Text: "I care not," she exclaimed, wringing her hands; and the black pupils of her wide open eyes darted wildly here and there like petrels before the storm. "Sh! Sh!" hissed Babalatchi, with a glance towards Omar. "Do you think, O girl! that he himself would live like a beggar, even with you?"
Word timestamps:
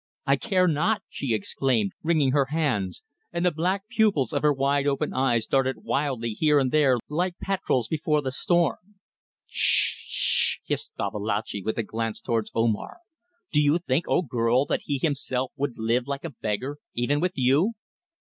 "I 0.25 0.35
care 0.35 0.67
not," 0.67 1.03
she 1.09 1.35
exclaimed, 1.35 1.91
wringing 2.01 2.31
her 2.31 2.45
hands; 2.45 3.03
and 3.31 3.45
the 3.45 3.51
black 3.51 3.87
pupils 3.87 4.33
of 4.33 4.41
her 4.41 4.51
wide 4.51 4.87
open 4.87 5.13
eyes 5.13 5.45
darted 5.45 5.83
wildly 5.83 6.31
here 6.31 6.57
and 6.57 6.71
there 6.71 6.97
like 7.07 7.37
petrels 7.37 7.87
before 7.87 8.23
the 8.23 8.31
storm. 8.31 8.95
"Sh! 9.45 9.93
Sh!" 10.07 10.57
hissed 10.65 10.89
Babalatchi, 10.97 11.61
with 11.61 11.77
a 11.77 11.83
glance 11.83 12.19
towards 12.19 12.49
Omar. 12.55 12.97
"Do 13.51 13.61
you 13.61 13.77
think, 13.77 14.05
O 14.07 14.23
girl! 14.23 14.65
that 14.65 14.81
he 14.85 14.97
himself 14.97 15.51
would 15.55 15.77
live 15.77 16.07
like 16.07 16.25
a 16.25 16.31
beggar, 16.31 16.79
even 16.95 17.19
with 17.19 17.33
you?" 17.35 17.73